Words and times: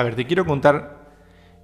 A 0.00 0.02
ver, 0.02 0.14
te 0.14 0.24
quiero 0.24 0.46
contar 0.46 1.10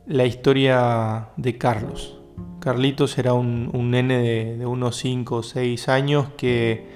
la 0.06 0.26
historia 0.26 1.30
de 1.38 1.56
Carlos. 1.56 2.18
Carlitos 2.60 3.16
era 3.16 3.32
un, 3.32 3.90
nene 3.90 4.58
de, 4.58 4.66
unos 4.66 4.98
5 4.98 5.36
o 5.36 5.42
6 5.42 5.88
años 5.88 6.26
que 6.36 6.86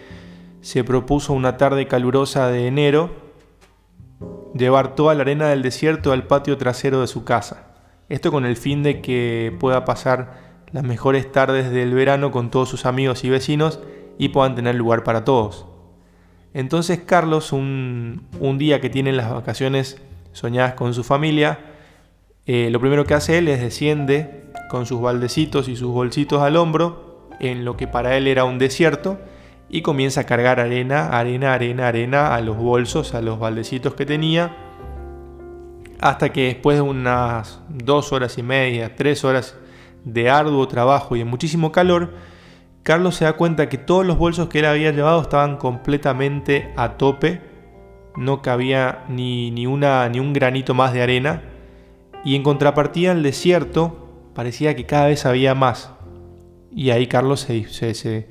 se 0.60 0.84
propuso 0.84 1.32
una 1.32 1.56
tarde 1.56 1.86
calurosa 1.86 2.48
de 2.48 2.66
enero 2.66 3.08
llevar 4.54 4.94
toda 4.94 5.14
la 5.14 5.22
arena 5.22 5.48
del 5.48 5.62
desierto 5.62 6.12
al 6.12 6.26
patio 6.26 6.58
trasero 6.58 7.00
de 7.00 7.06
su 7.06 7.24
casa. 7.24 7.68
Esto 8.10 8.30
con 8.30 8.44
el 8.44 8.56
fin 8.56 8.82
de 8.82 9.00
que 9.00 9.56
pueda 9.58 9.86
pasar 9.86 10.66
las 10.72 10.84
mejores 10.84 11.32
tardes 11.32 11.70
del 11.70 11.94
verano 11.94 12.32
con 12.32 12.50
todos 12.50 12.68
sus 12.68 12.84
amigos 12.84 13.24
y 13.24 13.30
vecinos 13.30 13.80
y 14.18 14.28
puedan 14.28 14.56
tener 14.56 14.74
lugar 14.74 15.04
para 15.04 15.24
todos. 15.24 15.64
Entonces 16.52 17.00
Carlos, 17.00 17.54
un, 17.54 18.28
día 18.58 18.82
que 18.82 18.90
tiene 18.90 19.12
las 19.12 19.32
vacaciones 19.32 20.02
soñadas 20.32 20.74
con 20.74 20.94
su 20.94 21.04
familia, 21.04 21.58
eh, 22.46 22.68
lo 22.70 22.80
primero 22.80 23.04
que 23.04 23.14
hace 23.14 23.38
él 23.38 23.48
es 23.48 23.60
desciende 23.60 24.44
con 24.70 24.86
sus 24.86 25.00
baldecitos 25.00 25.68
y 25.68 25.76
sus 25.76 25.92
bolsitos 25.92 26.42
al 26.42 26.56
hombro 26.56 27.28
en 27.40 27.64
lo 27.64 27.76
que 27.76 27.86
para 27.86 28.16
él 28.16 28.26
era 28.26 28.44
un 28.44 28.58
desierto 28.58 29.18
y 29.68 29.82
comienza 29.82 30.22
a 30.22 30.24
cargar 30.24 30.60
arena, 30.60 31.08
arena, 31.08 31.54
arena, 31.54 31.88
arena 31.88 32.34
a 32.34 32.40
los 32.40 32.56
bolsos, 32.56 33.14
a 33.14 33.20
los 33.20 33.38
baldecitos 33.38 33.94
que 33.94 34.04
tenía, 34.04 34.56
hasta 36.00 36.32
que 36.32 36.46
después 36.46 36.76
de 36.76 36.82
unas 36.82 37.60
dos 37.68 38.12
horas 38.12 38.36
y 38.38 38.42
media, 38.42 38.96
tres 38.96 39.24
horas 39.24 39.56
de 40.04 40.30
arduo 40.30 40.66
trabajo 40.66 41.14
y 41.14 41.20
de 41.20 41.24
muchísimo 41.24 41.70
calor, 41.72 42.14
Carlos 42.82 43.16
se 43.16 43.26
da 43.26 43.34
cuenta 43.34 43.68
que 43.68 43.78
todos 43.78 44.06
los 44.06 44.18
bolsos 44.18 44.48
que 44.48 44.60
él 44.60 44.64
había 44.64 44.90
llevado 44.90 45.20
estaban 45.20 45.56
completamente 45.56 46.72
a 46.76 46.96
tope, 46.96 47.40
no 48.20 48.42
cabía 48.42 49.04
ni, 49.08 49.50
ni, 49.50 49.66
una, 49.66 50.08
ni 50.08 50.20
un 50.20 50.32
granito 50.32 50.74
más 50.74 50.92
de 50.92 51.02
arena, 51.02 51.42
y 52.24 52.36
en 52.36 52.42
contrapartida 52.42 53.12
el 53.12 53.22
desierto 53.22 54.30
parecía 54.34 54.76
que 54.76 54.86
cada 54.86 55.06
vez 55.06 55.26
había 55.26 55.54
más. 55.54 55.90
Y 56.70 56.90
ahí 56.90 57.08
Carlos 57.08 57.40
se, 57.40 57.66
se 57.68 58.28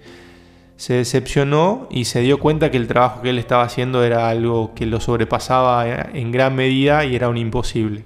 se 0.80 0.94
decepcionó 0.94 1.90
y 1.92 2.06
se 2.06 2.22
dio 2.22 2.40
cuenta 2.40 2.72
que 2.72 2.78
el 2.78 2.88
trabajo 2.88 3.22
que 3.22 3.32
él 3.32 3.38
estaba 3.38 3.64
haciendo 3.64 4.02
era 4.02 4.30
algo 4.30 4.74
que 4.76 4.86
lo 4.86 5.02
sobrepasaba 5.02 5.86
en 6.14 6.32
gran 6.32 6.56
medida 6.56 7.04
y 7.04 7.18
era 7.18 7.28
un 7.28 7.36
imposible. 7.36 8.06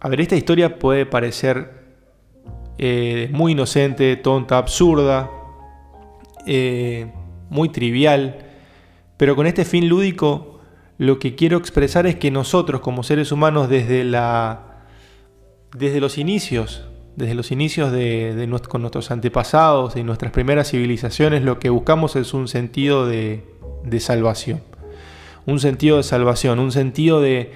A 0.00 0.08
ver, 0.08 0.20
esta 0.20 0.36
historia 0.36 0.78
puede 0.78 1.04
parecer 1.04 1.82
eh, 2.78 3.28
muy 3.32 3.52
inocente, 3.52 4.14
tonta, 4.14 4.56
absurda, 4.56 5.30
eh, 6.46 7.10
muy 7.50 7.70
trivial, 7.70 8.51
pero 9.22 9.36
con 9.36 9.46
este 9.46 9.64
fin 9.64 9.88
lúdico 9.88 10.58
lo 10.98 11.20
que 11.20 11.36
quiero 11.36 11.56
expresar 11.56 12.08
es 12.08 12.16
que 12.16 12.32
nosotros 12.32 12.80
como 12.80 13.04
seres 13.04 13.30
humanos 13.30 13.68
desde, 13.68 14.02
la, 14.02 14.82
desde 15.76 16.00
los 16.00 16.18
inicios 16.18 16.88
desde 17.14 17.36
los 17.36 17.52
inicios 17.52 17.92
de, 17.92 18.50
con 18.68 18.80
nuestros 18.80 19.12
antepasados 19.12 19.94
y 19.94 20.02
nuestras 20.02 20.32
primeras 20.32 20.72
civilizaciones, 20.72 21.44
lo 21.44 21.60
que 21.60 21.70
buscamos 21.70 22.16
es 22.16 22.34
un 22.34 22.48
sentido 22.48 23.06
de, 23.06 23.44
salvación. 24.00 24.60
Un 25.46 25.60
sentido 25.60 25.98
de 25.98 26.02
salvación, 26.02 26.58
un 26.58 26.72
sentido 26.72 27.20
de, 27.20 27.52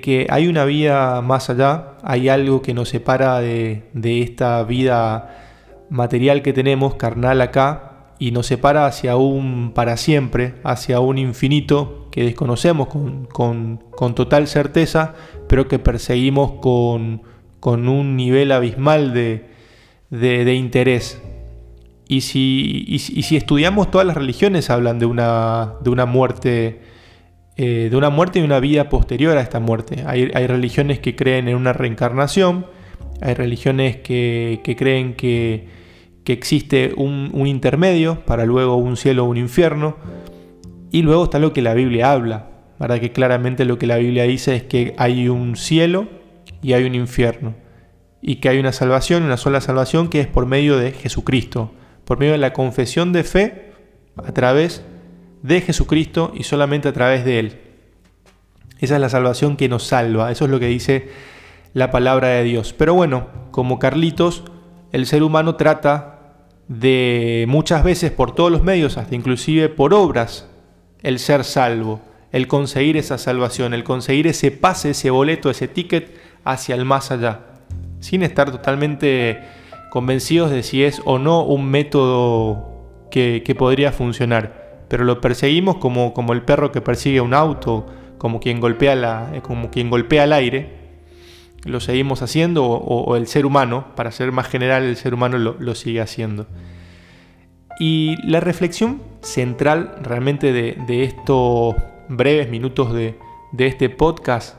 que 0.00 0.26
hay 0.30 0.48
una 0.48 0.64
vida 0.64 1.20
más 1.20 1.50
allá, 1.50 1.98
hay 2.04 2.30
algo 2.30 2.62
que 2.62 2.72
nos 2.72 2.88
separa 2.88 3.38
de, 3.40 3.82
esta 4.22 4.62
vida 4.62 5.44
material 5.90 6.40
que 6.40 6.54
tenemos, 6.54 6.94
carnal 6.94 7.42
acá, 7.42 7.85
y 8.18 8.30
nos 8.30 8.46
separa 8.46 8.86
hacia 8.86 9.16
un 9.16 9.72
para 9.74 9.96
siempre, 9.96 10.54
hacia 10.64 11.00
un 11.00 11.18
infinito 11.18 12.08
que 12.10 12.24
desconocemos 12.24 12.88
con 12.88 14.14
total 14.14 14.46
certeza, 14.46 15.14
pero 15.48 15.68
que 15.68 15.78
perseguimos 15.78 16.52
con 16.60 17.22
con 17.66 17.88
un 17.88 18.14
nivel 18.14 18.52
abismal 18.52 19.12
de, 19.12 20.54
interés. 20.54 21.20
Y 22.06 22.20
si, 22.20 22.96
si, 23.00 23.36
estudiamos 23.36 23.90
todas 23.90 24.06
las 24.06 24.16
religiones 24.16 24.70
hablan 24.70 25.00
de 25.00 25.06
una, 25.06 25.72
de 25.80 25.90
una 25.90 26.06
muerte, 26.06 26.80
eh, 27.56 27.88
de 27.90 27.96
una 27.96 28.08
muerte 28.08 28.38
y 28.38 28.42
una 28.42 28.60
vida 28.60 28.88
posterior 28.88 29.36
a 29.36 29.40
esta 29.40 29.58
muerte. 29.58 30.04
Hay, 30.06 30.46
religiones 30.46 31.00
que 31.00 31.16
creen 31.16 31.48
en 31.48 31.56
una 31.56 31.72
reencarnación, 31.72 32.66
hay 33.20 33.34
religiones 33.34 33.96
que, 33.96 34.60
creen 34.78 35.14
que, 35.14 35.66
existe 36.32 36.92
un, 36.96 37.30
intermedio 37.46 38.24
para 38.24 38.44
luego 38.44 38.76
un 38.76 38.96
cielo 38.96 39.24
o 39.24 39.28
un 39.28 39.36
infierno. 39.36 39.96
Y 40.90 41.02
luego 41.02 41.24
está 41.24 41.38
lo 41.38 41.52
que 41.52 41.62
la 41.62 41.74
Biblia 41.74 42.12
habla, 42.12 42.50
para 42.78 43.00
que 43.00 43.12
claramente 43.12 43.64
lo 43.64 43.78
que 43.78 43.86
la 43.86 43.96
Biblia 43.96 44.24
dice 44.24 44.56
es 44.56 44.62
que 44.62 44.94
hay 44.98 45.28
un 45.28 45.56
cielo 45.56 46.08
y 46.62 46.72
hay 46.72 46.84
un 46.84 46.94
infierno. 46.94 47.54
Y 48.22 48.36
que 48.36 48.48
hay 48.48 48.58
una 48.58 48.72
salvación, 48.72 49.22
una 49.22 49.36
sola 49.36 49.60
salvación, 49.60 50.08
que 50.08 50.20
es 50.20 50.26
por 50.26 50.46
medio 50.46 50.78
de 50.78 50.92
Jesucristo, 50.92 51.72
por 52.04 52.18
medio 52.18 52.32
de 52.32 52.38
la 52.38 52.52
confesión 52.52 53.12
de 53.12 53.24
fe 53.24 53.72
a 54.16 54.32
través 54.32 54.84
de 55.42 55.60
Jesucristo 55.60 56.32
y 56.34 56.42
solamente 56.42 56.88
a 56.88 56.92
través 56.92 57.24
de 57.24 57.38
Él. 57.38 57.60
Esa 58.78 58.96
es 58.96 59.00
la 59.00 59.08
salvación 59.08 59.56
que 59.56 59.68
nos 59.68 59.84
salva, 59.84 60.30
eso 60.30 60.44
es 60.44 60.50
lo 60.50 60.60
que 60.60 60.66
dice 60.66 61.08
la 61.72 61.90
palabra 61.90 62.28
de 62.28 62.44
Dios. 62.44 62.72
Pero 62.72 62.94
bueno, 62.94 63.28
como 63.50 63.78
Carlitos, 63.78 64.44
el 64.92 65.06
ser 65.06 65.22
humano 65.22 65.56
trata 65.56 66.15
de 66.68 67.44
muchas 67.48 67.84
veces 67.84 68.10
por 68.10 68.34
todos 68.34 68.50
los 68.50 68.62
medios, 68.62 68.96
hasta 68.96 69.14
inclusive 69.14 69.68
por 69.68 69.94
obras, 69.94 70.48
el 71.02 71.18
ser 71.18 71.44
salvo, 71.44 72.00
el 72.32 72.48
conseguir 72.48 72.96
esa 72.96 73.18
salvación, 73.18 73.74
el 73.74 73.84
conseguir 73.84 74.26
ese 74.26 74.50
pase, 74.50 74.90
ese 74.90 75.10
boleto, 75.10 75.50
ese 75.50 75.68
ticket 75.68 76.16
hacia 76.44 76.74
el 76.74 76.84
más 76.84 77.10
allá, 77.10 77.40
sin 78.00 78.22
estar 78.22 78.50
totalmente 78.50 79.40
convencidos 79.90 80.50
de 80.50 80.62
si 80.62 80.84
es 80.84 81.00
o 81.04 81.18
no 81.18 81.42
un 81.42 81.70
método 81.70 82.76
que, 83.10 83.54
podría 83.58 83.92
funcionar. 83.92 84.84
Pero 84.88 85.04
lo 85.04 85.20
perseguimos 85.20 85.76
como, 85.76 86.12
como 86.12 86.32
el 86.32 86.42
perro 86.42 86.72
que 86.72 86.80
persigue 86.80 87.20
un 87.20 87.34
auto, 87.34 87.86
como 88.18 88.40
quien 88.40 88.60
golpea, 88.60 88.94
la, 88.94 89.32
como 89.42 89.70
quien 89.70 89.90
golpea 89.90 90.24
el 90.24 90.32
aire. 90.32 90.75
Lo 91.64 91.80
seguimos 91.80 92.22
haciendo 92.22 92.64
o, 92.64 93.16
el 93.16 93.26
ser 93.26 93.46
humano, 93.46 93.86
para 93.96 94.12
ser 94.12 94.30
más 94.32 94.48
general, 94.48 94.84
el 94.84 94.96
ser 94.96 95.14
humano 95.14 95.38
lo, 95.38 95.74
sigue 95.74 96.00
haciendo. 96.00 96.46
Y 97.80 98.16
la 98.26 98.40
reflexión 98.40 99.02
central 99.20 99.96
realmente 100.02 100.52
de, 100.52 101.04
estos 101.04 101.74
breves 102.08 102.48
minutos 102.50 102.92
de, 102.92 103.18
este 103.58 103.88
podcast 103.88 104.56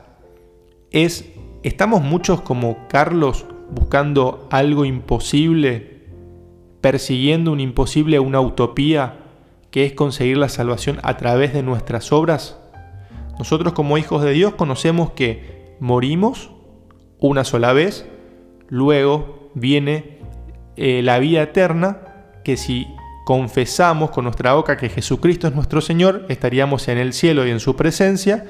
es 0.90 1.30
¿Estamos 1.62 2.02
muchos 2.02 2.40
como 2.40 2.86
Carlos 2.88 3.46
buscando 3.70 4.46
algo 4.50 4.84
imposible, 4.84 6.04
persiguiendo 6.80 7.50
un 7.50 7.60
imposible, 7.60 8.20
una 8.20 8.40
utopía, 8.40 9.18
que 9.70 9.84
es 9.84 9.92
conseguir 9.92 10.38
la 10.38 10.48
salvación 10.48 10.98
a 11.02 11.16
través 11.16 11.52
de 11.52 11.64
nuestras 11.64 12.12
obras? 12.12 12.58
Nosotros 13.38 13.72
como 13.72 13.98
hijos 13.98 14.22
de 14.22 14.32
Dios 14.32 14.54
conocemos 14.54 15.10
que 15.10 15.76
morimos 15.80 16.50
una 17.20 17.44
sola 17.44 17.72
vez, 17.72 18.06
luego 18.68 19.50
viene 19.54 20.18
eh, 20.76 21.02
la 21.02 21.18
vida 21.18 21.42
eterna, 21.42 21.98
que 22.44 22.56
si 22.56 22.86
confesamos 23.24 24.10
con 24.10 24.24
nuestra 24.24 24.54
boca 24.54 24.76
que 24.76 24.88
Jesucristo 24.88 25.48
es 25.48 25.54
nuestro 25.54 25.80
Señor, 25.80 26.24
estaríamos 26.28 26.88
en 26.88 26.98
el 26.98 27.12
cielo 27.12 27.46
y 27.46 27.50
en 27.50 27.60
su 27.60 27.76
presencia, 27.76 28.46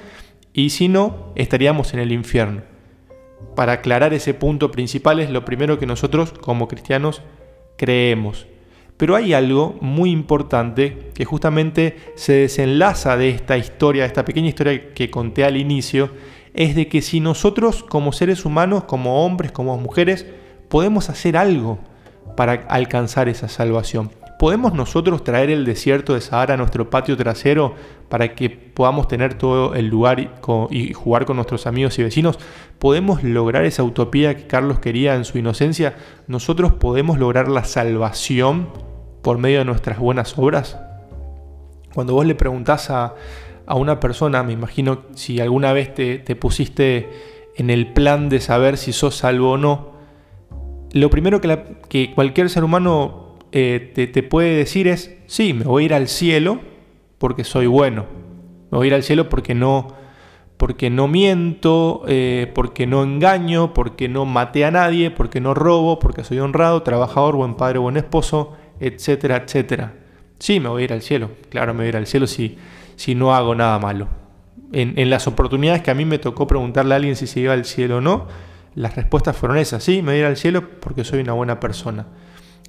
y 0.52 0.70
si 0.70 0.88
no, 0.88 1.32
estaríamos 1.34 1.94
en 1.94 2.00
el 2.00 2.12
infierno 2.12 2.62
para 3.58 3.72
aclarar 3.72 4.14
ese 4.14 4.34
punto 4.34 4.70
principal 4.70 5.18
es 5.18 5.30
lo 5.30 5.44
primero 5.44 5.80
que 5.80 5.86
nosotros 5.86 6.32
como 6.32 6.68
cristianos 6.68 7.22
creemos. 7.76 8.46
Pero 8.96 9.16
hay 9.16 9.32
algo 9.32 9.76
muy 9.80 10.12
importante 10.12 11.10
que 11.12 11.24
justamente 11.24 11.96
se 12.14 12.34
desenlaza 12.34 13.16
de 13.16 13.30
esta 13.30 13.58
historia, 13.58 14.02
de 14.02 14.06
esta 14.06 14.24
pequeña 14.24 14.48
historia 14.48 14.94
que 14.94 15.10
conté 15.10 15.44
al 15.44 15.56
inicio, 15.56 16.10
es 16.58 16.74
de 16.74 16.88
que 16.88 17.02
si 17.02 17.20
nosotros 17.20 17.84
como 17.84 18.12
seres 18.12 18.44
humanos, 18.44 18.82
como 18.82 19.24
hombres, 19.24 19.52
como 19.52 19.78
mujeres, 19.78 20.26
podemos 20.68 21.08
hacer 21.08 21.36
algo 21.36 21.78
para 22.36 22.66
alcanzar 22.68 23.28
esa 23.28 23.46
salvación. 23.46 24.10
¿Podemos 24.40 24.74
nosotros 24.74 25.22
traer 25.22 25.50
el 25.50 25.64
desierto 25.64 26.14
de 26.14 26.20
Sahara 26.20 26.54
a 26.54 26.56
nuestro 26.56 26.90
patio 26.90 27.16
trasero 27.16 27.76
para 28.08 28.34
que 28.34 28.50
podamos 28.50 29.06
tener 29.06 29.34
todo 29.34 29.76
el 29.76 29.86
lugar 29.86 30.32
y 30.70 30.92
jugar 30.94 31.26
con 31.26 31.36
nuestros 31.36 31.68
amigos 31.68 31.96
y 32.00 32.02
vecinos? 32.02 32.40
¿Podemos 32.80 33.22
lograr 33.22 33.64
esa 33.64 33.84
utopía 33.84 34.36
que 34.36 34.48
Carlos 34.48 34.80
quería 34.80 35.14
en 35.14 35.24
su 35.24 35.38
inocencia? 35.38 35.94
¿Nosotros 36.26 36.72
podemos 36.72 37.20
lograr 37.20 37.46
la 37.46 37.62
salvación 37.62 38.68
por 39.22 39.38
medio 39.38 39.60
de 39.60 39.64
nuestras 39.64 40.00
buenas 40.00 40.36
obras? 40.36 40.76
Cuando 41.94 42.14
vos 42.14 42.26
le 42.26 42.34
preguntás 42.34 42.90
a, 42.90 43.14
una 43.74 44.00
persona, 44.00 44.42
me 44.42 44.52
imagino 44.52 45.02
si 45.14 45.40
alguna 45.40 45.72
vez 45.72 45.94
te, 45.94 46.36
pusiste 46.36 47.08
en 47.56 47.70
el 47.70 47.92
plan 47.92 48.28
de 48.28 48.40
saber 48.40 48.76
si 48.76 48.92
sos 48.92 49.16
salvo 49.16 49.52
o 49.52 49.56
no, 49.58 49.92
lo 50.92 51.10
primero 51.10 51.40
que, 51.40 51.76
que 51.88 52.14
cualquier 52.14 52.48
ser 52.48 52.64
humano 52.64 53.28
eh, 53.52 54.10
te, 54.12 54.22
puede 54.22 54.56
decir 54.56 54.88
es, 54.88 55.16
sí, 55.26 55.52
me 55.54 55.64
voy 55.64 55.84
a 55.84 55.86
ir 55.86 55.94
al 55.94 56.08
cielo 56.08 56.60
porque 57.18 57.44
soy 57.44 57.66
bueno. 57.66 58.06
Me 58.70 58.78
voy 58.78 58.86
a 58.86 58.88
ir 58.88 58.94
al 58.94 59.02
cielo 59.02 59.28
porque 59.28 59.54
no, 59.54 59.88
porque 60.56 60.90
no 60.90 61.08
miento, 61.08 62.02
eh, 62.06 62.50
porque 62.54 62.86
no 62.86 63.02
engaño, 63.02 63.72
porque 63.72 64.08
no 64.08 64.26
maté 64.26 64.64
a 64.64 64.70
nadie, 64.70 65.10
porque 65.10 65.40
no 65.40 65.54
robo, 65.54 65.98
porque 65.98 66.24
soy 66.24 66.38
honrado, 66.40 66.82
trabajador, 66.82 67.36
buen 67.36 67.54
padre, 67.54 67.78
buen 67.78 67.96
esposo, 67.96 68.54
etcétera, 68.80 69.44
etcétera. 69.44 69.94
Sí, 70.38 70.60
me 70.60 70.68
voy 70.68 70.82
a 70.82 70.84
ir 70.84 70.92
al 70.92 71.02
cielo, 71.02 71.30
claro, 71.48 71.72
me 71.72 71.78
voy 71.78 71.86
a 71.86 71.88
ir 71.88 71.96
al 71.96 72.06
cielo 72.06 72.26
si, 72.26 72.58
si 72.98 73.14
no 73.14 73.32
hago 73.32 73.54
nada 73.54 73.78
malo. 73.78 74.08
En, 74.72 75.08
las 75.08 75.28
oportunidades 75.28 75.82
que 75.82 75.92
a 75.92 75.94
mí 75.94 76.04
me 76.04 76.18
tocó 76.18 76.48
preguntarle 76.48 76.94
a 76.94 76.96
alguien 76.96 77.14
si 77.14 77.28
se 77.28 77.38
iba 77.40 77.52
al 77.52 77.64
cielo 77.64 77.98
o 77.98 78.00
no, 78.00 78.26
las 78.74 78.96
respuestas 78.96 79.36
fueron 79.36 79.56
esas, 79.56 79.84
sí, 79.84 80.02
me 80.02 80.10
voy 80.10 80.16
a 80.16 80.18
ir 80.18 80.24
al 80.24 80.36
cielo 80.36 80.68
porque 80.80 81.04
soy 81.04 81.20
una 81.20 81.32
buena 81.32 81.60
persona. 81.60 82.06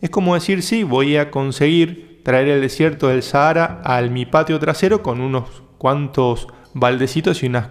Es 0.01 0.11
como 0.11 0.35
decir, 0.35 0.61
sí, 0.61 0.83
voy 0.83 1.17
a 1.17 1.31
conseguir 1.31 2.21
traer 2.23 2.47
el 2.47 2.61
desierto 2.61 3.07
del 3.07 3.23
Sahara 3.23 3.81
al 3.83 4.11
mi 4.11 4.27
patio 4.27 4.59
trasero 4.59 5.01
con 5.01 5.19
unos 5.19 5.63
cuantos 5.79 6.47
baldecitos 6.75 7.41
y 7.41 7.47
unas, 7.47 7.69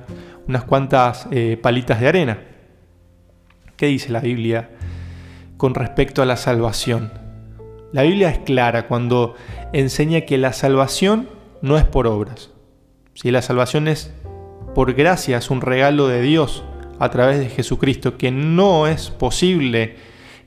unas 0.48 0.64
cuantas 0.64 1.28
eh, 1.30 1.56
palitas 1.62 2.00
de 2.00 2.08
arena. 2.08 2.38
¿Qué 3.76 3.86
dice 3.86 4.10
la 4.10 4.20
Biblia 4.20 4.70
con 5.56 5.74
respecto 5.74 6.22
a 6.22 6.26
la 6.26 6.36
salvación? 6.36 7.12
La 7.92 8.02
Biblia 8.02 8.30
es 8.30 8.38
clara 8.40 8.88
cuando 8.88 9.36
enseña 9.72 10.22
que 10.22 10.38
la 10.38 10.52
salvación 10.52 11.37
no 11.62 11.76
es 11.76 11.84
por 11.84 12.06
obras. 12.06 12.50
Si 13.14 13.30
la 13.30 13.42
salvación 13.42 13.88
es 13.88 14.12
por 14.74 14.94
gracia, 14.94 15.38
es 15.38 15.50
un 15.50 15.60
regalo 15.60 16.08
de 16.08 16.22
Dios 16.22 16.64
a 16.98 17.10
través 17.10 17.38
de 17.38 17.48
Jesucristo, 17.48 18.16
que 18.16 18.30
no 18.30 18.86
es 18.86 19.10
posible 19.10 19.96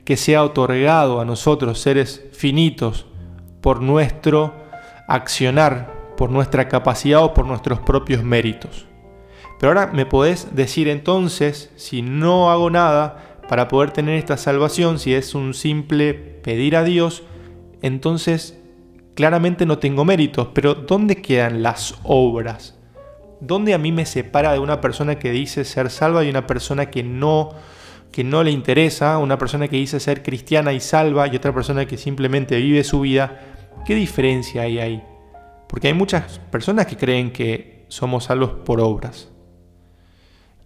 que 0.04 0.16
sea 0.16 0.42
otorgado 0.42 1.20
a 1.20 1.24
nosotros, 1.24 1.80
seres 1.80 2.24
finitos, 2.32 3.06
por 3.60 3.80
nuestro 3.80 4.54
accionar, 5.06 6.14
por 6.16 6.30
nuestra 6.30 6.68
capacidad 6.68 7.22
o 7.22 7.34
por 7.34 7.46
nuestros 7.46 7.80
propios 7.80 8.22
méritos. 8.22 8.86
Pero 9.58 9.70
ahora 9.70 9.92
me 9.92 10.06
podés 10.06 10.54
decir 10.54 10.88
entonces, 10.88 11.70
si 11.76 12.02
no 12.02 12.50
hago 12.50 12.70
nada 12.70 13.38
para 13.48 13.68
poder 13.68 13.92
tener 13.92 14.16
esta 14.16 14.36
salvación, 14.36 14.98
si 14.98 15.14
es 15.14 15.34
un 15.34 15.54
simple 15.54 16.14
pedir 16.14 16.76
a 16.76 16.84
Dios, 16.84 17.22
entonces 17.80 18.61
claramente 19.14 19.66
no 19.66 19.78
tengo 19.78 20.04
méritos. 20.04 20.48
Pero 20.54 20.74
¿dónde 20.74 21.22
quedan 21.22 21.62
las 21.62 21.94
obras? 22.02 22.78
¿Dónde 23.40 23.74
a 23.74 23.78
mí 23.78 23.92
me 23.92 24.06
separa 24.06 24.52
de 24.52 24.58
una 24.58 24.80
persona 24.80 25.18
que 25.18 25.30
dice 25.30 25.64
ser 25.64 25.90
salva 25.90 26.24
y 26.24 26.30
una 26.30 26.46
persona 26.46 26.90
que 26.90 27.02
no 27.02 27.50
que 28.12 28.22
no 28.22 28.44
le 28.44 28.50
interesa, 28.50 29.18
una 29.18 29.38
persona 29.38 29.66
que 29.66 29.76
dice 29.76 29.98
ser 29.98 30.22
cristiana 30.22 30.72
y 30.74 30.80
salva 30.80 31.26
y 31.26 31.34
otra 31.34 31.52
persona 31.52 31.86
que 31.86 31.96
simplemente 31.96 32.58
vive 32.58 32.84
su 32.84 33.00
vida, 33.00 33.40
¿qué 33.86 33.94
diferencia 33.94 34.62
hay 34.62 34.78
ahí? 34.78 35.02
Porque 35.66 35.88
hay 35.88 35.94
muchas 35.94 36.38
personas 36.50 36.86
que 36.86 36.98
creen 36.98 37.32
que 37.32 37.86
somos 37.88 38.24
salvos 38.24 38.50
por 38.66 38.80
obras. 38.80 39.30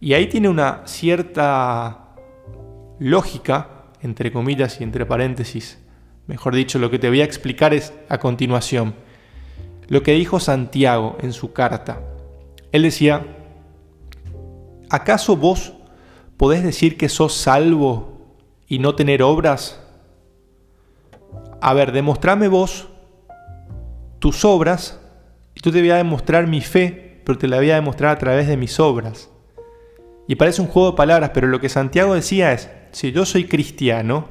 Y 0.00 0.12
ahí 0.12 0.26
tiene 0.26 0.48
una 0.48 0.82
cierta 0.86 2.14
lógica, 2.98 3.84
entre 4.02 4.32
comillas 4.32 4.80
y 4.80 4.84
entre 4.84 5.06
paréntesis. 5.06 5.78
Mejor 6.26 6.54
dicho, 6.54 6.78
lo 6.78 6.90
que 6.90 6.98
te 6.98 7.08
voy 7.08 7.20
a 7.20 7.24
explicar 7.24 7.72
es 7.74 7.92
a 8.08 8.18
continuación. 8.18 8.94
Lo 9.88 10.02
que 10.02 10.12
dijo 10.12 10.40
Santiago 10.40 11.16
en 11.20 11.32
su 11.32 11.52
carta. 11.52 12.00
Él 12.72 12.82
decía, 12.82 13.24
¿acaso 14.90 15.36
vos 15.36 15.72
¿Podés 16.36 16.62
decir 16.62 16.98
que 16.98 17.08
sos 17.08 17.34
salvo 17.34 18.36
y 18.68 18.78
no 18.78 18.94
tener 18.94 19.22
obras? 19.22 19.80
A 21.62 21.72
ver, 21.72 21.92
demostrame 21.92 22.48
vos 22.48 22.88
tus 24.18 24.44
obras 24.44 25.00
y 25.54 25.60
tú 25.60 25.72
te 25.72 25.80
voy 25.80 25.90
a 25.90 25.96
demostrar 25.96 26.46
mi 26.46 26.60
fe, 26.60 27.22
pero 27.24 27.38
te 27.38 27.48
la 27.48 27.56
voy 27.56 27.70
a 27.70 27.76
demostrar 27.76 28.10
a 28.10 28.18
través 28.18 28.48
de 28.48 28.58
mis 28.58 28.78
obras. 28.78 29.30
Y 30.28 30.34
parece 30.34 30.60
un 30.60 30.68
juego 30.68 30.90
de 30.90 30.96
palabras, 30.96 31.30
pero 31.32 31.46
lo 31.46 31.58
que 31.58 31.70
Santiago 31.70 32.14
decía 32.14 32.52
es, 32.52 32.68
si 32.92 33.12
yo 33.12 33.24
soy 33.24 33.46
cristiano, 33.46 34.28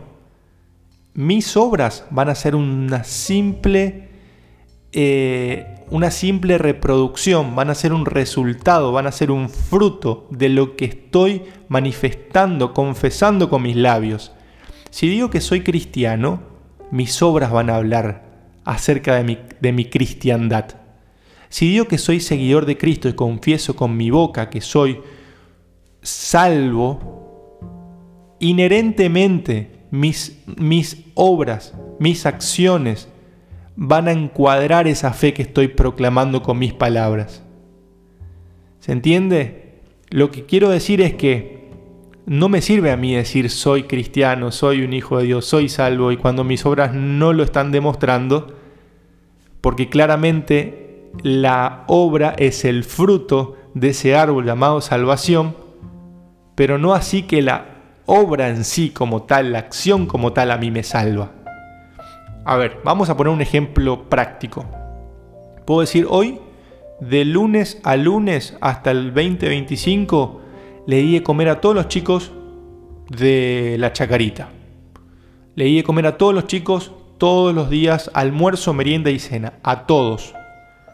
mis 1.16 1.58
obras 1.58 2.06
van 2.12 2.30
a 2.30 2.36
ser 2.36 2.56
una 2.56 3.04
simple 3.04 4.10
eh, 4.98 5.76
una 5.90 6.10
simple 6.10 6.58
reproducción, 6.58 7.54
van 7.54 7.70
a 7.70 7.76
ser 7.76 7.92
un 7.92 8.06
resultado, 8.06 8.94
van 8.94 9.08
a 9.08 9.12
ser 9.12 9.30
un 9.30 9.50
fruto 9.50 10.26
de 10.32 10.48
lo 10.48 10.78
que 10.78 10.86
estoy 10.86 11.44
manifestando, 11.68 12.74
confesando 12.74 13.50
con 13.50 13.64
mis 13.64 13.76
labios. 13.76 14.32
Si 14.90 15.10
digo 15.10 15.30
que 15.30 15.42
soy 15.42 15.62
cristiano, 15.62 16.42
mis 16.92 17.22
obras 17.22 17.52
van 17.52 17.70
a 17.70 17.76
hablar 17.76 18.24
acerca 18.64 19.16
de 19.16 19.24
mi, 19.26 19.38
de 19.60 19.74
mi 19.74 19.86
cristiandad. 19.86 20.66
Si 21.50 21.70
digo 21.70 21.90
que 21.90 21.98
soy 21.98 22.22
seguidor 22.22 22.66
de 22.66 22.78
Cristo 22.78 23.10
y 23.10 23.14
confieso 23.14 23.76
con 23.76 23.98
mi 23.98 24.10
boca 24.10 24.50
que 24.50 24.62
soy 24.62 25.02
salvo, 26.02 27.60
inherentemente 28.40 29.75
mis, 30.00 30.44
mis 30.58 31.06
obras, 31.14 31.74
mis 32.00 32.26
acciones, 32.26 33.10
van 33.76 34.08
a 34.08 34.12
encuadrar 34.12 34.88
esa 34.88 35.14
fe 35.14 35.34
que 35.34 35.42
estoy 35.42 35.70
proclamando 35.70 36.42
con 36.42 36.58
mis 36.58 36.74
palabras. 36.74 37.44
¿Se 38.80 38.92
entiende? 38.92 39.82
Lo 40.10 40.32
que 40.32 40.46
quiero 40.46 40.70
decir 40.70 41.02
es 41.02 41.16
que 41.16 41.56
no 42.26 42.50
me 42.50 42.62
sirve 42.62 42.92
a 42.92 42.98
mí 42.98 43.14
decir 43.14 43.50
soy 43.50 43.84
cristiano, 43.84 44.52
soy 44.52 44.82
un 44.82 44.94
hijo 44.94 45.18
de 45.18 45.26
Dios, 45.26 45.46
soy 45.46 45.70
salvo 45.70 46.12
y 46.12 46.18
cuando 46.18 46.44
mis 46.44 46.66
obras 46.66 46.94
no 46.94 47.34
lo 47.34 47.44
están 47.44 47.72
demostrando, 47.72 48.56
porque 49.62 49.90
claramente 49.90 51.12
la 51.24 51.84
obra 51.88 52.36
es 52.38 52.66
el 52.66 52.84
fruto 52.84 53.56
de 53.74 53.90
ese 53.90 54.16
árbol 54.16 54.46
llamado 54.46 54.82
salvación, 54.82 55.56
pero 56.56 56.78
no 56.78 56.94
así 56.94 57.24
que 57.24 57.42
la 57.42 57.75
obra 58.06 58.50
en 58.50 58.64
sí 58.64 58.90
como 58.90 59.24
tal, 59.24 59.52
la 59.54 59.60
acción 59.60 60.06
como 60.06 60.34
tal 60.34 60.52
a 60.52 60.58
mí 60.58 60.72
me 60.72 60.84
salva. 60.84 61.32
A 62.44 62.58
ver, 62.58 62.80
vamos 62.84 63.10
a 63.10 63.18
poner 63.18 63.34
un 63.34 63.42
ejemplo 63.42 64.10
práctico. 64.10 64.66
Puedo 65.66 65.82
decir 65.82 66.06
hoy, 66.10 66.40
de 67.00 67.26
lunes 67.26 67.80
a 67.84 67.96
lunes 67.96 68.56
hasta 68.62 68.92
el 68.92 69.14
2025, 69.14 70.42
le 70.86 70.98
di 70.98 71.14
de 71.14 71.24
comer 71.24 71.50
a 71.50 71.60
todos 71.60 71.76
los 71.76 71.88
chicos 71.88 72.32
de 73.10 73.78
la 73.80 73.94
chacarita. 73.94 74.50
Le 75.56 75.66
di 75.66 75.78
de 75.78 75.84
comer 75.84 76.06
a 76.06 76.18
todos 76.18 76.34
los 76.34 76.46
chicos 76.46 76.92
todos 77.18 77.56
los 77.56 77.70
días, 77.70 78.12
almuerzo, 78.14 78.74
merienda 78.74 79.10
y 79.10 79.20
cena, 79.20 79.54
a 79.64 79.86
todos. 79.86 80.36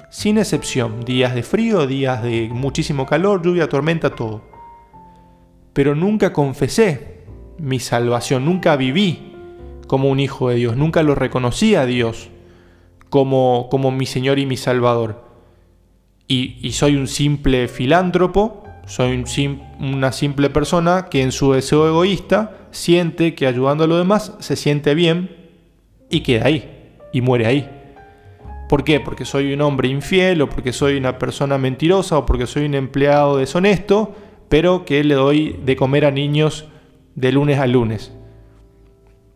Sin 0.10 0.38
excepción, 0.38 1.04
días 1.04 1.34
de 1.34 1.44
frío, 1.44 1.88
días 1.88 2.22
de 2.24 2.50
muchísimo 2.52 3.06
calor, 3.06 3.42
lluvia, 3.42 3.68
tormenta, 3.68 4.12
todo. 4.12 4.51
Pero 5.74 5.96
nunca 5.96 6.34
confesé 6.34 7.22
mi 7.58 7.80
salvación, 7.80 8.46
nunca 8.46 8.76
viví 8.76 9.34
como 9.88 10.10
un 10.10 10.20
hijo 10.20 10.50
de 10.50 10.56
Dios, 10.56 10.78
nunca 10.78 11.04
lo 11.04 11.16
reconocí 11.16 11.76
a 11.76 11.86
Dios 11.86 12.30
como, 13.10 13.68
como 13.70 13.92
mi 13.92 14.06
Señor 14.06 14.40
y 14.40 14.46
mi 14.46 14.58
Salvador. 14.58 15.32
Y, 16.28 16.72
soy 16.72 16.96
un 16.96 17.08
simple 17.08 17.68
filántropo, 17.68 18.64
soy 18.86 19.26
una 19.82 20.14
simple 20.14 20.50
persona 20.50 21.08
que 21.10 21.22
en 21.22 21.34
su 21.34 21.52
deseo 21.52 21.90
egoísta 21.90 22.70
siente 22.72 23.36
que 23.36 23.48
ayudando 23.48 23.84
a 23.84 23.88
los 23.88 23.98
demás 23.98 24.34
se 24.40 24.56
siente 24.56 24.96
bien 24.96 25.36
y 26.10 26.22
queda 26.22 26.46
ahí 26.46 26.98
y 27.12 27.20
muere 27.20 27.48
ahí. 27.48 27.70
¿Por 28.70 28.86
qué? 28.86 29.02
Porque 29.02 29.26
soy 29.26 29.54
un 29.54 29.60
hombre 29.60 29.90
infiel 29.90 30.42
o 30.42 30.48
porque 30.48 30.72
soy 30.72 30.96
una 30.96 31.20
persona 31.20 31.58
mentirosa 31.58 32.18
o 32.18 32.26
porque 32.26 32.48
soy 32.48 32.64
un 32.64 32.76
empleado 32.76 33.36
deshonesto, 33.36 34.16
pero 34.52 34.86
que 34.86 35.04
le 35.04 35.16
doy 35.16 35.60
de 35.66 35.76
comer 35.76 36.06
a 36.06 36.12
niños 36.12 36.68
de 37.16 37.32
lunes 37.32 37.58
a 37.58 37.66
lunes 37.66 38.12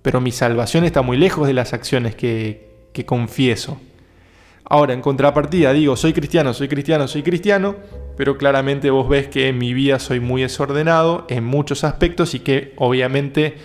pero 0.05 0.21
mi 0.21 0.31
salvación 0.31 0.83
está 0.83 1.01
muy 1.01 1.17
lejos 1.17 1.47
de 1.47 1.53
las 1.53 1.73
acciones 1.73 2.13
que, 2.13 2.93
confieso. 3.07 3.81
Ahora, 4.63 4.93
en 4.93 5.01
contrapartida, 5.01 5.73
digo, 5.73 5.95
soy 5.95 6.13
cristiano, 6.13 6.53
soy 6.53 6.67
cristiano, 6.67 7.07
soy 7.07 7.23
cristiano, 7.23 7.75
pero 8.15 8.37
claramente 8.37 8.91
vos 8.91 9.09
ves 9.09 9.27
que 9.29 9.47
en 9.47 9.57
mi 9.57 9.73
vida 9.73 9.97
soy 9.97 10.19
muy 10.19 10.43
desordenado 10.43 11.25
en 11.27 11.43
muchos 11.43 11.83
aspectos 11.83 12.35
y 12.35 12.39
que 12.41 12.73
obviamente 12.75 13.55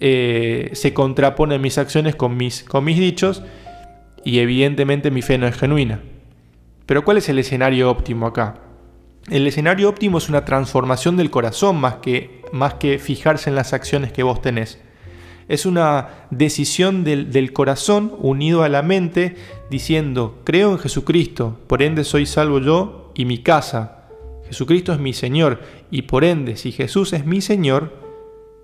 eh, 0.00 0.70
se 0.72 0.94
contraponen 0.94 1.60
mis 1.60 1.76
acciones 1.76 2.16
con 2.16 2.34
mis, 2.34 2.64
con 2.64 2.82
mis 2.82 2.98
dichos 2.98 3.42
y 4.24 4.38
evidentemente 4.38 5.10
mi 5.10 5.20
fe 5.20 5.36
no 5.36 5.46
es 5.46 5.54
genuina. 5.54 6.00
Pero 6.86 7.04
¿cuál 7.04 7.18
es 7.18 7.28
el 7.28 7.38
escenario 7.38 7.90
óptimo 7.90 8.26
acá? 8.26 8.69
El 9.30 9.46
escenario 9.46 9.88
óptimo 9.88 10.18
es 10.18 10.28
una 10.28 10.44
transformación 10.44 11.16
del 11.16 11.30
corazón 11.30 11.76
más 11.76 11.94
que, 11.96 12.42
más 12.52 12.74
que 12.74 12.98
fijarse 12.98 13.48
en 13.48 13.54
las 13.54 13.72
acciones 13.72 14.12
que 14.12 14.24
vos 14.24 14.42
tenés. 14.42 14.80
Es 15.46 15.66
una 15.66 16.26
decisión 16.30 17.04
del, 17.04 17.52
corazón 17.52 18.12
unido 18.18 18.64
a 18.64 18.68
la 18.68 18.82
mente 18.82 19.36
diciendo, 19.70 20.40
creo 20.42 20.72
en 20.72 20.78
Jesucristo, 20.78 21.60
por 21.68 21.80
ende 21.80 22.02
soy 22.02 22.26
salvo 22.26 22.58
yo 22.58 23.12
y 23.14 23.24
mi 23.24 23.38
casa. 23.38 24.08
Jesucristo 24.48 24.92
es 24.92 24.98
mi 24.98 25.12
Señor 25.12 25.60
y 25.92 26.02
por 26.02 26.24
ende, 26.24 26.56
si 26.56 26.72
Jesús 26.72 27.12
es 27.12 27.24
mi 27.24 27.40
Señor, 27.40 27.96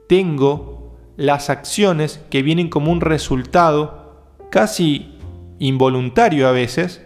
tengo 0.09 0.97
las 1.17 1.49
acciones 1.49 2.21
que 2.29 2.43
vienen 2.43 2.71
como 2.71 2.91
un 2.91 3.01
resultado 3.01 4.25
casi 4.51 5.15
involuntario 5.61 6.49
a 6.49 6.53
veces 6.53 7.06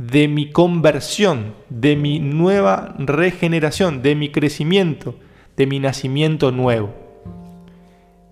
de 0.00 0.28
mi 0.28 0.50
conversión, 0.50 1.52
de 1.68 1.94
mi 1.94 2.20
nueva 2.20 2.94
regeneración, 2.96 4.00
de 4.00 4.14
mi 4.14 4.30
crecimiento, 4.30 5.14
de 5.58 5.66
mi 5.66 5.78
nacimiento 5.78 6.52
nuevo. 6.52 6.94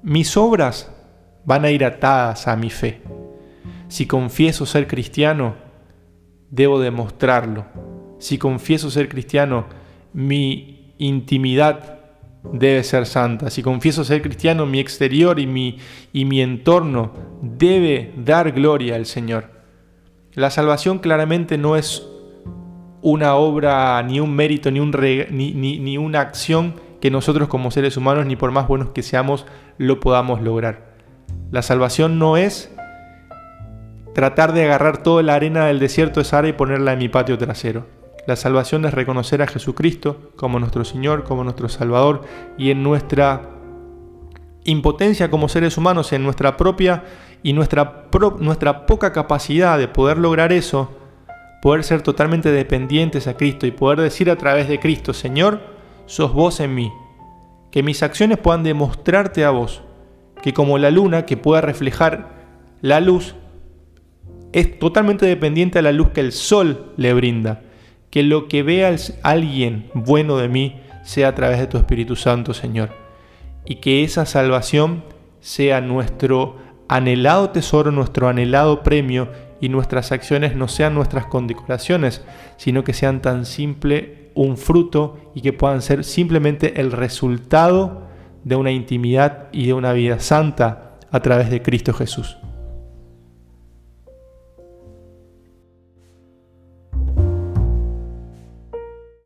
Mis 0.03 0.39
obras 0.39 0.91
van 1.45 1.67
a 1.67 1.71
ir 1.71 1.85
atadas 1.85 2.49
a 2.49 2.57
mi 2.57 2.71
fe. 2.71 3.03
Si 3.89 4.07
confieso 4.07 4.65
ser 4.65 4.87
cristiano, 4.87 5.57
debo 6.51 6.81
demostrarlo. 6.81 7.67
Si 8.19 8.39
confieso 8.39 8.91
ser 8.91 9.11
cristiano, 9.11 9.67
mi 10.15 10.95
intimidad 10.97 11.99
debe 12.51 12.83
ser 12.83 13.05
santa. 13.05 13.51
Si 13.51 13.63
confieso 13.63 14.05
ser 14.05 14.23
cristiano, 14.23 14.65
mi 14.65 14.81
exterior 14.81 15.39
y 15.39 15.47
mi, 15.47 15.77
y 16.15 16.25
mi 16.25 16.41
entorno 16.41 17.13
debe 17.43 18.15
dar 18.17 18.53
gloria 18.53 18.97
al 18.97 19.05
Señor. 19.05 19.58
La 20.39 20.51
salvación 20.51 21.01
claramente 21.01 21.59
no 21.59 21.75
es 21.75 22.07
una 23.03 23.35
obra, 23.35 24.01
ni 24.05 24.21
un 24.21 24.37
mérito, 24.37 24.71
ni, 24.71 24.79
un 24.79 24.93
ni, 25.31 25.53
ni 25.53 25.99
una 25.99 26.21
acción 26.21 26.75
que 27.01 27.11
nosotros 27.11 27.49
como 27.49 27.73
seres 27.73 27.97
humanos, 27.97 28.25
ni 28.25 28.37
por 28.37 28.53
más 28.53 28.69
buenos 28.69 28.91
que 28.91 29.03
seamos, 29.03 29.47
lo 29.79 29.99
podamos 29.99 30.41
lograr. 30.41 30.93
La 31.51 31.63
salvación 31.63 32.21
no 32.21 32.37
es 32.37 32.73
tratar 34.15 34.53
de 34.53 34.63
agarrar 34.63 35.03
toda 35.03 35.25
la 35.25 35.35
arena 35.35 35.67
del 35.67 35.81
desierto 35.81 36.21
de 36.21 36.25
Sahara 36.25 36.47
y 36.47 36.53
ponerla 36.53 36.93
en 36.93 37.01
mi 37.01 37.09
patio 37.09 37.37
trasero. 37.37 37.87
La 38.29 38.37
salvación 38.37 38.85
es 38.85 38.95
reconocer 38.95 39.43
a 39.43 39.49
Jesucristo 39.49 40.31
como 40.37 40.61
nuestro 40.61 40.85
Señor, 40.85 41.25
como 41.25 41.43
nuestro 41.43 41.69
Salvador 41.69 42.23
y 42.57 42.71
en 42.71 42.85
nuestra 42.85 43.59
impotencia 44.63 45.31
como 45.31 45.49
seres 45.49 45.77
humanos, 45.79 46.13
en 46.13 46.23
nuestra 46.23 46.57
propia 46.57 47.03
y 47.43 47.53
nuestra, 47.53 48.09
nuestra 48.41 48.87
poca 48.87 49.13
capacidad 49.13 49.79
de 49.79 49.89
poder 49.89 50.19
lograr 50.19 50.53
eso, 50.53 50.91
poder 51.63 51.85
ser 51.85 52.03
totalmente 52.03 52.51
dependientes 52.51 53.27
a 53.27 53.37
Cristo 53.37 53.67
y 53.67 53.71
poder 53.71 54.01
decir 54.01 54.31
a 54.31 54.37
través 54.37 54.69
de 54.69 54.81
Cristo, 54.81 55.13
Señor, 55.13 55.61
sos 56.07 56.33
vos 56.33 56.61
en 56.61 56.75
mí. 56.75 56.93
Que 57.71 57.83
mis 57.83 58.03
acciones 58.03 58.39
puedan 58.39 58.63
demostrarte 58.63 59.45
a 59.45 59.51
vos, 59.51 59.83
que 60.43 60.53
como 60.53 60.79
la 60.79 60.91
luna 60.91 61.27
que 61.27 61.37
pueda 61.37 61.61
reflejar 61.61 62.39
la 62.81 63.01
luz, 63.01 63.35
es 64.53 64.79
totalmente 64.79 65.27
dependiente 65.27 65.79
a 65.79 65.83
la 65.83 65.93
luz 65.93 66.11
que 66.11 66.21
el 66.21 66.33
sol 66.33 66.93
le 66.97 67.13
brinda. 67.13 67.63
Que 68.11 68.23
lo 68.23 68.49
que 68.49 68.63
vea 68.63 68.95
alguien 69.23 69.91
bueno 69.93 70.39
de 70.39 70.49
mí 70.49 70.81
sea 71.03 71.29
a 71.29 71.35
través 71.35 71.59
de 71.59 71.67
tu 71.67 71.77
Espíritu 71.77 72.17
Santo, 72.17 72.55
Señor. 72.55 72.91
Y 73.67 73.77
que 73.77 74.03
esa 74.03 74.25
salvación 74.25 75.05
sea 75.41 75.81
nuestro 75.81 76.57
anhelado 76.89 77.51
tesoro, 77.51 77.91
nuestro 77.91 78.29
anhelado 78.29 78.83
premio 78.83 79.29
y 79.61 79.69
nuestras 79.69 80.13
acciones 80.13 80.57
no 80.57 80.69
sean 80.69 80.95
nuestras 80.95 81.27
condecoraciones, 81.27 82.25
sino 82.57 82.85
que 82.85 82.95
sean 82.95 83.21
tan 83.21 83.45
simple 83.45 84.31
un 84.35 84.57
fruto 84.57 85.19
y 85.35 85.43
que 85.43 85.53
puedan 85.53 85.83
ser 85.83 86.05
simplemente 86.05 86.81
el 86.81 86.93
resultado 86.93 88.09
de 88.45 88.57
una 88.57 88.71
intimidad 88.71 89.49
y 89.53 89.67
de 89.67 89.75
una 89.75 89.93
vida 89.93 90.21
santa 90.21 90.99
a 91.11 91.21
través 91.21 91.51
de 91.51 91.63
Cristo 91.63 91.93
Jesús. 91.93 92.38